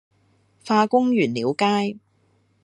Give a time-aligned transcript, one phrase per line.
[0.65, 1.99] 化工原料街